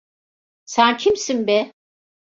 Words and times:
Sen 0.65 0.97
kimsin 0.97 1.45
be? 1.47 1.71